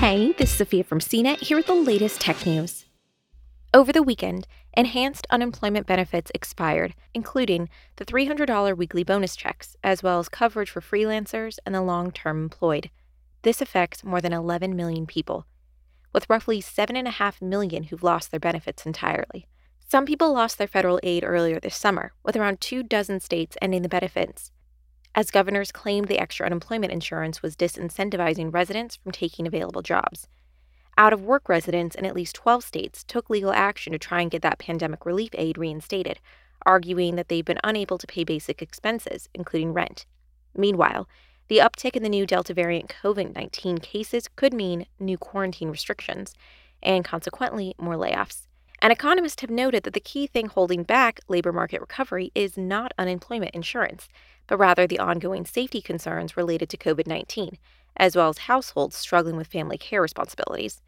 Hey, 0.00 0.32
this 0.32 0.50
is 0.50 0.56
Sophia 0.56 0.82
from 0.82 0.98
CNET 0.98 1.40
here 1.40 1.58
with 1.58 1.66
the 1.66 1.74
latest 1.74 2.22
tech 2.22 2.46
news. 2.46 2.86
Over 3.74 3.92
the 3.92 4.02
weekend, 4.02 4.46
enhanced 4.74 5.26
unemployment 5.28 5.86
benefits 5.86 6.30
expired, 6.34 6.94
including 7.12 7.68
the 7.96 8.06
$300 8.06 8.78
weekly 8.78 9.04
bonus 9.04 9.36
checks, 9.36 9.76
as 9.84 10.02
well 10.02 10.18
as 10.18 10.30
coverage 10.30 10.70
for 10.70 10.80
freelancers 10.80 11.58
and 11.66 11.74
the 11.74 11.82
long 11.82 12.12
term 12.12 12.44
employed. 12.44 12.88
This 13.42 13.60
affects 13.60 14.02
more 14.02 14.22
than 14.22 14.32
11 14.32 14.74
million 14.74 15.06
people, 15.06 15.44
with 16.14 16.30
roughly 16.30 16.62
7.5 16.62 17.42
million 17.42 17.82
who've 17.84 18.02
lost 18.02 18.30
their 18.30 18.40
benefits 18.40 18.86
entirely. 18.86 19.48
Some 19.86 20.06
people 20.06 20.32
lost 20.32 20.56
their 20.56 20.66
federal 20.66 20.98
aid 21.02 21.24
earlier 21.24 21.60
this 21.60 21.76
summer, 21.76 22.14
with 22.24 22.36
around 22.36 22.62
two 22.62 22.82
dozen 22.82 23.20
states 23.20 23.58
ending 23.60 23.82
the 23.82 23.88
benefits 23.90 24.50
as 25.14 25.30
governors 25.30 25.72
claimed 25.72 26.08
the 26.08 26.18
extra 26.18 26.46
unemployment 26.46 26.92
insurance 26.92 27.42
was 27.42 27.56
disincentivizing 27.56 28.52
residents 28.52 28.96
from 28.96 29.12
taking 29.12 29.46
available 29.46 29.82
jobs. 29.82 30.28
Out 30.96 31.12
of 31.12 31.22
work 31.22 31.48
residents 31.48 31.96
in 31.96 32.04
at 32.04 32.14
least 32.14 32.36
12 32.36 32.62
states 32.62 33.04
took 33.04 33.30
legal 33.30 33.52
action 33.52 33.92
to 33.92 33.98
try 33.98 34.20
and 34.20 34.30
get 34.30 34.42
that 34.42 34.58
pandemic 34.58 35.06
relief 35.06 35.30
aid 35.34 35.56
reinstated, 35.56 36.20
arguing 36.66 37.16
that 37.16 37.28
they've 37.28 37.44
been 37.44 37.60
unable 37.64 37.98
to 37.98 38.06
pay 38.06 38.24
basic 38.24 38.60
expenses, 38.60 39.28
including 39.34 39.72
rent. 39.72 40.06
Meanwhile, 40.54 41.08
the 41.48 41.58
uptick 41.58 41.96
in 41.96 42.02
the 42.02 42.08
new 42.08 42.26
Delta 42.26 42.54
variant 42.54 42.94
COVID 43.02 43.34
19 43.34 43.78
cases 43.78 44.28
could 44.36 44.52
mean 44.52 44.86
new 44.98 45.18
quarantine 45.18 45.70
restrictions 45.70 46.34
and 46.82 47.04
consequently 47.04 47.74
more 47.78 47.96
layoffs. 47.96 48.46
And 48.82 48.92
economists 48.92 49.42
have 49.42 49.50
noted 49.50 49.82
that 49.82 49.92
the 49.92 50.00
key 50.00 50.26
thing 50.26 50.46
holding 50.46 50.84
back 50.84 51.20
labor 51.28 51.52
market 51.52 51.80
recovery 51.80 52.32
is 52.34 52.56
not 52.56 52.92
unemployment 52.98 53.54
insurance, 53.54 54.08
but 54.46 54.58
rather 54.58 54.86
the 54.86 54.98
ongoing 54.98 55.44
safety 55.44 55.82
concerns 55.82 56.36
related 56.36 56.70
to 56.70 56.78
COVID 56.78 57.06
19, 57.06 57.58
as 57.96 58.16
well 58.16 58.30
as 58.30 58.38
households 58.38 58.96
struggling 58.96 59.36
with 59.36 59.48
family 59.48 59.76
care 59.76 60.00
responsibilities. 60.00 60.80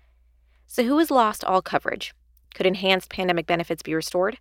So, 0.66 0.84
who 0.84 0.98
has 0.98 1.10
lost 1.10 1.44
all 1.44 1.60
coverage? 1.60 2.14
Could 2.54 2.66
enhanced 2.66 3.10
pandemic 3.10 3.46
benefits 3.46 3.82
be 3.82 3.94
restored? 3.94 4.38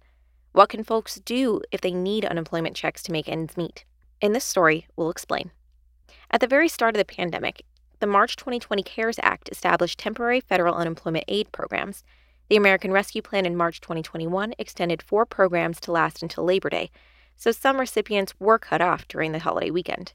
What 0.53 0.69
can 0.69 0.83
folks 0.83 1.16
do 1.16 1.61
if 1.72 1.81
they 1.81 1.91
need 1.91 2.25
unemployment 2.25 2.75
checks 2.75 3.03
to 3.03 3.11
make 3.11 3.27
ends 3.27 3.57
meet? 3.57 3.83
In 4.22 4.31
this 4.31 4.45
story, 4.45 4.88
we'll 4.95 5.09
explain. 5.09 5.52
At 6.29 6.39
the 6.39 6.47
very 6.47 6.69
start 6.69 6.95
of 6.95 6.99
the 6.99 7.05
pandemic, 7.05 7.63
the 7.99 8.07
March 8.07 8.35
2020 8.35 8.81
CARES 8.83 9.19
Act 9.22 9.49
established 9.49 9.99
temporary 9.99 10.39
federal 10.39 10.75
unemployment 10.75 11.25
aid 11.27 11.52
programs 11.52 12.03
the 12.52 12.57
American 12.57 12.91
Rescue 12.91 13.21
Plan 13.21 13.45
in 13.45 13.55
March 13.55 13.80
2021 13.80 14.53
extended 14.57 15.02
four 15.02 15.25
programs 15.25 15.80
to 15.80 15.89
last 15.89 16.21
until 16.21 16.44
Labor 16.44 16.69
Day, 16.69 16.91
so 17.38 17.49
some 17.49 17.80
recipients 17.80 18.33
were 18.41 18.59
cut 18.59 18.81
off 18.81 19.07
during 19.07 19.31
the 19.31 19.39
holiday 19.39 19.71
weekend. 19.71 20.11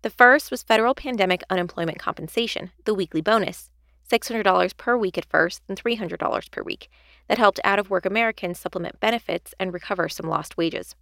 The 0.00 0.08
first 0.08 0.50
was 0.50 0.62
federal 0.62 0.94
pandemic 0.94 1.42
unemployment 1.50 1.98
compensation, 1.98 2.70
the 2.86 2.94
weekly 2.94 3.20
bonus, 3.20 3.68
$600 4.10 4.78
per 4.78 4.96
week 4.96 5.18
at 5.18 5.26
first 5.26 5.60
and 5.68 5.76
$300 5.78 6.50
per 6.50 6.62
week, 6.62 6.88
that 7.28 7.36
helped 7.36 7.60
out 7.64 7.78
of 7.78 7.90
work 7.90 8.06
Americans 8.06 8.58
supplement 8.58 8.98
benefits 8.98 9.52
and 9.60 9.74
recover 9.74 10.08
some 10.08 10.26
lost 10.26 10.56
wages. 10.56 10.94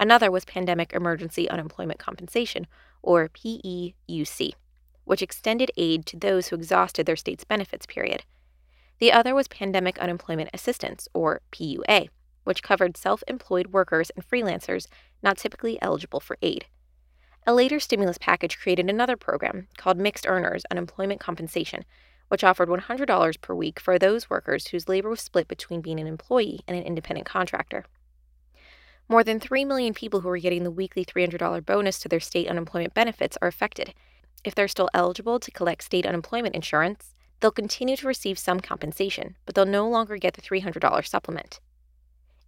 Another 0.00 0.30
was 0.30 0.46
Pandemic 0.46 0.94
Emergency 0.94 1.50
Unemployment 1.50 1.98
Compensation, 1.98 2.66
or 3.02 3.28
PEUC, 3.28 4.54
which 5.04 5.20
extended 5.20 5.70
aid 5.76 6.06
to 6.06 6.16
those 6.16 6.46
who 6.46 6.56
exhausted 6.56 7.04
their 7.04 7.14
state's 7.14 7.44
benefits 7.44 7.84
period. 7.84 8.24
The 8.98 9.12
other 9.12 9.34
was 9.34 9.48
Pandemic 9.48 9.98
Unemployment 9.98 10.50
Assistance, 10.54 11.08
or 11.12 11.40
PUA, 11.52 12.08
which 12.44 12.62
covered 12.62 12.96
self 12.96 13.24
employed 13.26 13.68
workers 13.68 14.10
and 14.10 14.26
freelancers 14.26 14.86
not 15.22 15.36
typically 15.36 15.80
eligible 15.82 16.20
for 16.20 16.38
aid. 16.42 16.66
A 17.46 17.52
later 17.52 17.78
stimulus 17.80 18.18
package 18.18 18.58
created 18.58 18.88
another 18.88 19.16
program 19.16 19.68
called 19.76 19.98
Mixed 19.98 20.26
Earners 20.26 20.64
Unemployment 20.70 21.20
Compensation, 21.20 21.84
which 22.28 22.44
offered 22.44 22.68
$100 22.68 23.40
per 23.40 23.54
week 23.54 23.78
for 23.78 23.98
those 23.98 24.30
workers 24.30 24.68
whose 24.68 24.88
labor 24.88 25.10
was 25.10 25.20
split 25.20 25.48
between 25.48 25.82
being 25.82 26.00
an 26.00 26.06
employee 26.06 26.60
and 26.66 26.76
an 26.76 26.84
independent 26.84 27.26
contractor. 27.26 27.84
More 29.08 29.22
than 29.22 29.38
3 29.38 29.66
million 29.66 29.92
people 29.92 30.20
who 30.20 30.30
are 30.30 30.38
getting 30.38 30.64
the 30.64 30.70
weekly 30.70 31.04
$300 31.04 31.66
bonus 31.66 31.98
to 31.98 32.08
their 32.08 32.20
state 32.20 32.48
unemployment 32.48 32.94
benefits 32.94 33.36
are 33.42 33.48
affected. 33.48 33.92
If 34.42 34.54
they're 34.54 34.68
still 34.68 34.88
eligible 34.94 35.38
to 35.40 35.50
collect 35.50 35.84
state 35.84 36.06
unemployment 36.06 36.54
insurance, 36.54 37.14
They'll 37.44 37.50
continue 37.50 37.94
to 37.96 38.06
receive 38.06 38.38
some 38.38 38.60
compensation, 38.60 39.36
but 39.44 39.54
they'll 39.54 39.66
no 39.66 39.86
longer 39.86 40.16
get 40.16 40.32
the 40.32 40.40
$300 40.40 41.06
supplement. 41.06 41.60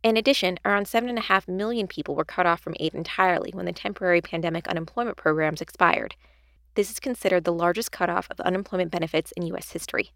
In 0.02 0.16
addition, 0.16 0.58
around 0.64 0.86
7.5 0.86 1.48
million 1.48 1.86
people 1.86 2.14
were 2.14 2.24
cut 2.24 2.46
off 2.46 2.62
from 2.62 2.74
aid 2.80 2.94
entirely 2.94 3.50
when 3.52 3.66
the 3.66 3.74
temporary 3.74 4.22
pandemic 4.22 4.66
unemployment 4.68 5.18
programs 5.18 5.60
expired. 5.60 6.16
This 6.76 6.90
is 6.90 6.98
considered 6.98 7.44
the 7.44 7.52
largest 7.52 7.92
cutoff 7.92 8.26
of 8.30 8.40
unemployment 8.40 8.90
benefits 8.90 9.32
in 9.32 9.44
U.S. 9.48 9.72
history. 9.72 10.12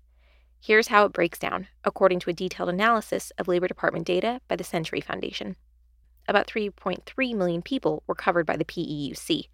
Here's 0.59 0.89
how 0.89 1.05
it 1.05 1.13
breaks 1.13 1.39
down, 1.39 1.67
according 1.85 2.21
to 2.21 2.31
a 2.31 2.33
detailed 2.33 2.71
analysis 2.71 3.33
of 3.37 3.49
Labor 3.49 3.69
Department 3.69 4.07
data 4.07 4.41
by 4.49 4.57
the 4.57 4.65
Century 4.65 5.03
Foundation. 5.03 5.57
About 6.27 6.47
3.3 6.47 7.35
million 7.35 7.61
people 7.61 8.03
were 8.07 8.15
covered 8.15 8.47
by 8.47 8.57
the 8.57 8.65
PEUC, 8.65 9.49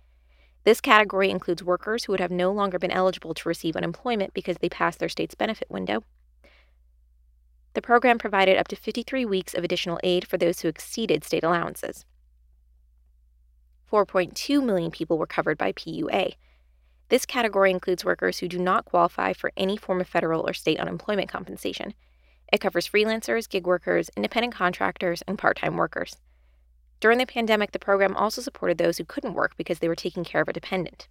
this 0.66 0.81
category 0.81 1.31
includes 1.31 1.62
workers 1.62 2.03
who 2.03 2.12
would 2.12 2.19
have 2.19 2.32
no 2.32 2.50
longer 2.50 2.77
been 2.77 2.91
eligible 2.91 3.34
to 3.34 3.49
receive 3.49 3.77
unemployment 3.77 4.34
because 4.34 4.56
they 4.59 4.69
passed 4.69 4.99
their 4.99 5.09
state's 5.09 5.37
benefit 5.37 5.71
window. 5.71 6.03
The 7.75 7.82
program 7.82 8.19
provided 8.19 8.59
up 8.59 8.66
to 8.69 8.76
53 8.76 9.25
weeks 9.26 9.55
of 9.55 9.62
additional 9.62 10.00
aid 10.03 10.26
for 10.26 10.37
those 10.37 10.59
who 10.60 10.69
exceeded 10.69 11.22
state 11.22 11.44
allowances. 11.44 12.05
4.2 13.93 14.60
million 14.60 14.91
people 14.91 15.19
were 15.19 15.26
covered 15.28 15.56
by 15.56 15.71
PUA. 15.71 16.32
This 17.10 17.26
category 17.26 17.71
includes 17.71 18.05
workers 18.05 18.38
who 18.38 18.49
do 18.49 18.59
not 18.59 18.87
qualify 18.87 19.34
for 19.34 19.53
any 19.56 19.76
form 19.76 20.00
of 20.00 20.09
federal 20.09 20.49
or 20.49 20.53
state 20.53 20.81
unemployment 20.81 21.28
compensation. 21.28 21.94
It 22.53 22.60
covers 22.60 22.88
freelancers, 22.88 23.49
gig 23.49 23.69
workers, 23.69 24.10
independent 24.16 24.53
contractors, 24.53 25.22
and 25.28 25.38
part 25.38 25.59
time 25.59 25.76
workers. 25.76 26.16
During 27.01 27.19
the 27.19 27.27
pandemic, 27.27 27.73
the 27.73 27.79
program 27.79 28.17
also 28.17 28.41
supported 28.41 28.79
those 28.79 28.99
who 28.99 29.05
couldn't 29.05 29.34
work 29.34 29.57
because 29.57 29.81
they 29.81 29.89
were 29.89 29.95
taking 29.95 30.25
care 30.25 30.41
of 30.41 30.49
a 30.49 30.53
dependent. 30.53 31.09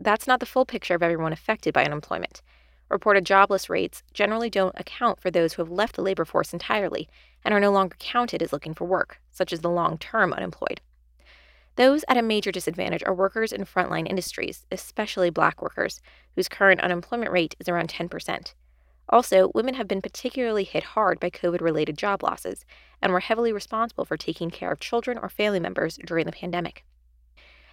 That's 0.00 0.26
not 0.26 0.40
the 0.40 0.46
full 0.46 0.64
picture 0.64 0.94
of 0.94 1.02
everyone 1.02 1.32
affected 1.32 1.74
by 1.74 1.84
unemployment. 1.84 2.40
Reported 2.88 3.26
jobless 3.26 3.68
rates 3.68 4.02
generally 4.14 4.48
don't 4.48 4.78
account 4.78 5.20
for 5.20 5.30
those 5.30 5.52
who 5.52 5.62
have 5.62 5.70
left 5.70 5.96
the 5.96 6.02
labor 6.02 6.24
force 6.24 6.52
entirely 6.52 7.08
and 7.44 7.52
are 7.52 7.60
no 7.60 7.70
longer 7.70 7.96
counted 7.98 8.42
as 8.42 8.52
looking 8.52 8.72
for 8.72 8.84
work, 8.84 9.20
such 9.30 9.52
as 9.52 9.60
the 9.60 9.68
long 9.68 9.98
term 9.98 10.32
unemployed. 10.32 10.80
Those 11.76 12.04
at 12.08 12.16
a 12.16 12.22
major 12.22 12.50
disadvantage 12.50 13.04
are 13.04 13.14
workers 13.14 13.52
in 13.52 13.64
frontline 13.64 14.08
industries, 14.08 14.66
especially 14.72 15.30
black 15.30 15.60
workers, 15.62 16.00
whose 16.34 16.48
current 16.48 16.80
unemployment 16.80 17.30
rate 17.30 17.54
is 17.60 17.68
around 17.68 17.88
10%. 17.88 18.54
Also, 19.10 19.50
women 19.54 19.74
have 19.74 19.88
been 19.88 20.02
particularly 20.02 20.64
hit 20.64 20.84
hard 20.84 21.18
by 21.18 21.30
COVID 21.30 21.60
related 21.60 21.96
job 21.96 22.22
losses 22.22 22.64
and 23.00 23.12
were 23.12 23.20
heavily 23.20 23.52
responsible 23.52 24.04
for 24.04 24.16
taking 24.16 24.50
care 24.50 24.70
of 24.70 24.80
children 24.80 25.16
or 25.18 25.28
family 25.28 25.60
members 25.60 25.98
during 26.04 26.26
the 26.26 26.32
pandemic. 26.32 26.84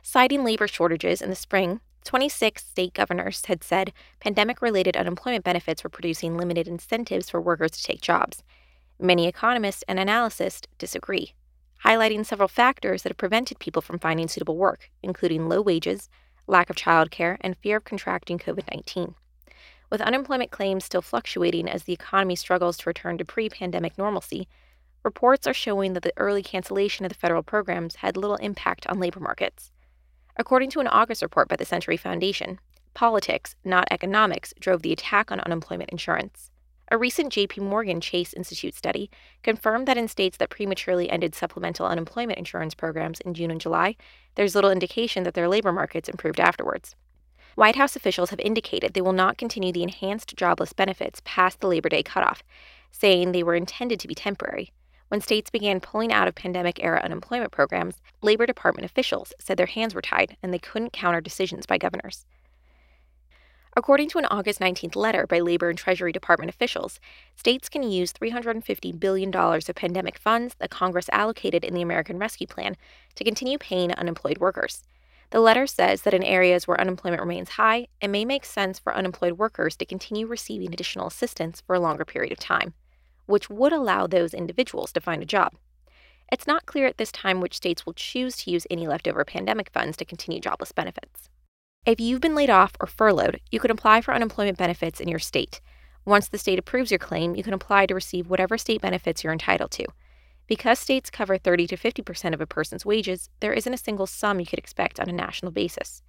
Citing 0.02 0.44
labor 0.44 0.68
shortages 0.68 1.22
in 1.22 1.30
the 1.30 1.36
spring, 1.36 1.82
26 2.06 2.64
state 2.64 2.94
governors 2.94 3.44
had 3.46 3.64
said 3.64 3.92
pandemic 4.20 4.62
related 4.62 4.96
unemployment 4.96 5.44
benefits 5.44 5.84
were 5.84 5.90
producing 5.90 6.38
limited 6.38 6.68
incentives 6.68 7.30
for 7.30 7.42
workers 7.42 7.72
to 7.72 7.84
take 7.84 8.02
jobs. 8.02 8.44
Many 9.00 9.28
economists 9.28 9.84
and 9.88 10.00
analysts 10.00 10.62
disagree, 10.78 11.34
highlighting 11.84 12.26
several 12.26 12.48
factors 12.48 13.04
that 13.04 13.10
have 13.10 13.18
prevented 13.18 13.60
people 13.60 13.82
from 13.82 14.00
finding 14.00 14.28
suitable 14.28 14.56
work, 14.56 14.92
including 15.02 15.50
low 15.50 15.62
wages, 15.62 16.08
lack 16.48 16.70
of 16.70 16.76
childcare, 16.76 17.38
and 17.42 17.58
fear 17.58 17.78
of 17.78 17.84
contracting 17.84 18.38
COVID 18.38 18.72
19. 18.72 19.16
With 19.90 20.02
unemployment 20.02 20.52
claims 20.52 20.86
still 20.86 21.02
fluctuating 21.02 21.70
as 21.70 21.84
the 21.84 21.94
economy 21.94 22.36
struggles 22.36 22.78
to 22.78 22.90
return 22.90 23.18
to 23.18 23.26
pre 23.26 23.50
pandemic 23.50 23.98
normalcy, 23.98 24.48
reports 25.04 25.46
are 25.46 25.54
showing 25.54 25.94
that 25.94 26.04
the 26.04 26.14
early 26.18 26.42
cancellation 26.42 27.06
of 27.06 27.10
the 27.10 27.18
federal 27.18 27.44
programs 27.44 27.98
had 27.98 28.18
little 28.18 28.38
impact 28.38 28.88
on 28.88 29.00
labor 29.00 29.20
markets. 29.20 29.72
According 30.38 30.72
to 30.72 30.80
an 30.80 30.88
August 30.88 31.22
report 31.22 31.48
by 31.48 31.56
the 31.56 31.66
Century 31.66 31.98
Foundation, 31.98 32.60
politics, 32.94 33.56
not 33.64 33.88
economics, 33.92 34.54
drove 34.60 34.82
the 34.82 34.92
attack 34.92 35.32
on 35.32 35.40
unemployment 35.40 35.92
insurance. 35.92 36.52
A 36.92 36.98
recent 36.98 37.34
JP 37.34 37.60
Morgan 37.60 38.00
Chase 38.00 38.34
Institute 38.34 38.76
study 38.76 39.10
confirmed 39.44 39.88
that 39.88 39.98
in 39.98 40.08
states 40.08 40.38
that 40.38 40.50
prematurely 40.50 41.10
ended 41.10 41.34
supplemental 41.34 41.88
unemployment 41.88 42.38
insurance 42.38 42.76
programs 42.76 43.20
in 43.22 43.34
June 43.34 43.50
and 43.50 43.62
July, 43.62 43.96
there's 44.36 44.56
little 44.56 44.72
indication 44.72 45.24
that 45.24 45.34
their 45.34 45.50
labor 45.50 45.72
markets 45.72 46.10
improved 46.10 46.40
afterwards. 46.40 46.96
White 47.56 47.78
House 47.78 47.96
officials 47.96 48.32
have 48.32 48.40
indicated 48.42 48.94
they 48.94 49.02
will 49.02 49.14
not 49.14 49.38
continue 49.38 49.72
the 49.72 49.84
enhanced 49.84 50.36
jobless 50.36 50.74
benefits 50.74 51.22
past 51.24 51.62
the 51.62 51.70
Labor 51.70 51.88
Day 51.88 52.04
cutoff, 52.04 52.44
saying 52.92 53.32
they 53.32 53.44
were 53.44 53.56
intended 53.56 53.98
to 54.02 54.10
be 54.10 54.14
temporary. 54.14 54.74
When 55.08 55.22
states 55.22 55.50
began 55.50 55.80
pulling 55.80 56.12
out 56.12 56.28
of 56.28 56.36
pandemic 56.36 56.84
era 56.84 57.00
unemployment 57.02 57.54
programs, 57.54 58.02
Labor 58.22 58.46
Department 58.46 58.86
officials 58.86 59.32
said 59.40 59.56
their 59.56 59.68
hands 59.68 59.96
were 59.96 60.02
tied 60.02 60.36
and 60.44 60.54
they 60.54 60.60
couldn't 60.60 60.92
counter 60.92 61.22
decisions 61.22 61.66
by 61.66 61.78
governors. 61.78 62.26
According 63.78 64.10
to 64.10 64.18
an 64.18 64.26
August 64.26 64.60
19th 64.60 64.98
letter 64.98 65.26
by 65.26 65.40
Labor 65.40 65.70
and 65.70 65.78
Treasury 65.78 66.12
Department 66.12 66.50
officials, 66.50 67.00
states 67.38 67.70
can 67.70 67.84
use 67.84 68.12
$350 68.12 69.00
billion 69.00 69.34
of 69.34 69.76
pandemic 69.76 70.18
funds 70.18 70.56
that 70.60 70.70
Congress 70.72 71.10
allocated 71.14 71.64
in 71.64 71.74
the 71.74 71.82
American 71.82 72.18
Rescue 72.18 72.48
Plan 72.48 72.76
to 73.16 73.24
continue 73.24 73.58
paying 73.58 73.94
unemployed 73.94 74.40
workers. 74.40 74.84
The 75.32 75.40
letter 75.40 75.68
says 75.68 76.04
that 76.04 76.14
in 76.14 76.24
areas 76.24 76.68
where 76.68 76.80
unemployment 76.80 77.22
remains 77.22 77.50
high, 77.50 77.88
it 78.02 78.10
may 78.10 78.26
make 78.26 78.46
sense 78.46 78.80
for 78.80 78.96
unemployed 78.96 79.34
workers 79.34 79.76
to 79.78 79.86
continue 79.86 80.28
receiving 80.28 80.74
additional 80.74 81.08
assistance 81.08 81.62
for 81.62 81.76
a 81.76 81.80
longer 81.80 82.06
period 82.06 82.32
of 82.32 82.40
time, 82.40 82.74
which 83.26 83.50
would 83.50 83.74
allow 83.74 84.08
those 84.08 84.34
individuals 84.34 84.92
to 84.94 85.02
find 85.02 85.22
a 85.22 85.26
job. 85.26 85.54
It's 86.32 86.48
not 86.48 86.66
clear 86.66 86.88
at 86.88 86.98
this 86.98 87.12
time 87.12 87.42
which 87.42 87.58
states 87.58 87.86
will 87.86 87.94
choose 87.94 88.38
to 88.38 88.52
use 88.52 88.68
any 88.70 88.88
leftover 88.88 89.26
pandemic 89.26 89.70
funds 89.72 89.98
to 89.98 90.06
continue 90.06 90.40
jobless 90.40 90.72
benefits. 90.72 91.30
If 91.86 92.00
you've 92.00 92.22
been 92.22 92.34
laid 92.34 92.50
off 92.50 92.74
or 92.80 92.88
furloughed, 92.88 93.42
you 93.52 93.60
can 93.60 93.70
apply 93.70 94.02
for 94.02 94.14
unemployment 94.14 94.58
benefits 94.58 95.00
in 95.00 95.08
your 95.08 95.20
state. 95.20 95.62
Once 96.04 96.28
the 96.28 96.38
state 96.38 96.60
approves 96.60 96.92
your 96.92 97.00
claim, 97.00 97.36
you 97.36 97.44
can 97.44 97.54
apply 97.54 97.86
to 97.86 97.96
receive 97.96 98.28
whatever 98.28 98.58
state 98.58 98.82
benefits 98.82 99.24
you're 99.24 99.34
entitled 99.34 99.72
to. 99.72 99.86
Because 100.48 100.78
states 100.78 101.10
cover 101.10 101.38
30 101.38 101.68
to 101.68 101.78
50% 101.78 102.34
of 102.34 102.42
a 102.42 102.46
person's 102.46 102.86
wages, 102.86 103.30
there 103.40 103.54
isn't 103.54 103.74
a 103.74 103.78
single 103.78 104.06
sum 104.06 104.40
you 104.40 104.46
could 104.46 104.60
expect 104.60 105.00
on 105.00 105.10
a 105.10 105.14
national 105.14 105.52
basis. 105.52 106.04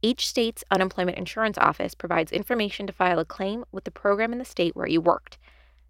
Each 0.00 0.26
state's 0.26 0.62
unemployment 0.70 1.18
insurance 1.18 1.58
office 1.58 1.94
provides 1.94 2.32
information 2.32 2.86
to 2.86 2.92
file 2.92 3.18
a 3.18 3.24
claim 3.24 3.64
with 3.72 3.84
the 3.84 3.90
program 3.90 4.32
in 4.32 4.38
the 4.38 4.44
state 4.44 4.76
where 4.76 4.86
you 4.86 5.00
worked. 5.00 5.38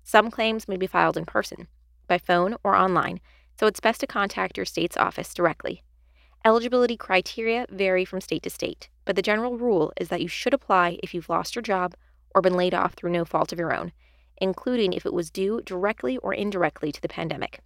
Some 0.02 0.30
claims 0.30 0.68
may 0.68 0.76
be 0.76 0.86
filed 0.86 1.16
in 1.16 1.26
person, 1.26 1.68
by 2.06 2.18
phone, 2.18 2.56
or 2.64 2.74
online, 2.74 3.20
so 3.58 3.66
it's 3.66 3.80
best 3.80 4.00
to 4.00 4.06
contact 4.06 4.56
your 4.56 4.66
state's 4.66 4.96
office 4.96 5.32
directly. 5.34 5.82
Eligibility 6.44 6.96
criteria 6.96 7.66
vary 7.70 8.04
from 8.04 8.20
state 8.20 8.42
to 8.42 8.50
state, 8.50 8.88
but 9.04 9.16
the 9.16 9.22
general 9.22 9.56
rule 9.56 9.92
is 9.96 10.08
that 10.08 10.20
you 10.20 10.28
should 10.28 10.54
apply 10.54 10.98
if 11.02 11.14
you've 11.14 11.28
lost 11.28 11.54
your 11.54 11.62
job 11.62 11.94
or 12.34 12.42
been 12.42 12.56
laid 12.56 12.74
off 12.74 12.94
through 12.94 13.10
no 13.10 13.24
fault 13.24 13.52
of 13.52 13.58
your 13.58 13.74
own, 13.74 13.92
including 14.38 14.92
if 14.92 15.06
it 15.06 15.12
was 15.12 15.30
due 15.30 15.60
directly 15.64 16.16
or 16.18 16.34
indirectly 16.34 16.90
to 16.90 17.00
the 17.00 17.08
pandemic. 17.08 17.60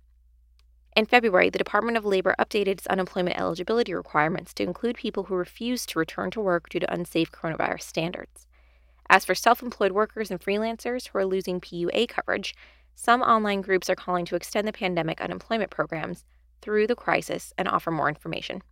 In 0.97 1.05
February, 1.05 1.51
the 1.51 1.59
Department 1.59 1.99
of 1.99 2.07
Labor 2.07 2.35
updated 2.39 2.69
its 2.69 2.87
unemployment 2.87 3.39
eligibility 3.39 3.93
requirements 3.93 4.55
to 4.55 4.63
include 4.63 4.97
people 4.97 5.25
who 5.25 5.35
refused 5.35 5.91
to 5.91 5.99
return 5.99 6.31
to 6.31 6.41
work 6.41 6.71
due 6.71 6.81
to 6.81 6.91
unsafe 6.91 7.31
coronavirus 7.31 7.83
standards. 7.83 8.47
As 9.11 9.23
for 9.23 9.35
self 9.35 9.63
employed 9.63 9.93
workers 9.93 10.31
and 10.31 10.41
freelancers 10.41 11.09
who 11.09 11.19
are 11.19 11.27
losing 11.27 11.61
PUA 11.61 12.09
coverage, 12.09 12.55
some 12.95 13.21
online 13.21 13.61
groups 13.61 13.91
are 13.91 13.95
calling 13.95 14.25
to 14.25 14.37
extend 14.37 14.67
the 14.67 14.73
pandemic 14.73 15.21
unemployment 15.21 15.71
programs 15.71 16.25
through 16.63 16.87
the 16.87 16.97
crisis 16.97 17.53
and 17.59 17.69
offer 17.69 17.91
more 17.91 18.09
information. 18.09 18.63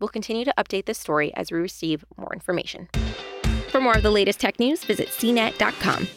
We'll 0.00 0.08
continue 0.08 0.46
to 0.46 0.54
update 0.56 0.86
this 0.86 0.98
story 0.98 1.34
as 1.34 1.52
we 1.52 1.58
receive 1.58 2.06
more 2.16 2.32
information. 2.32 2.88
For 3.68 3.82
more 3.82 3.94
of 3.94 4.02
the 4.02 4.10
latest 4.10 4.40
tech 4.40 4.58
news, 4.58 4.82
visit 4.82 5.08
cnet.com. 5.08 6.08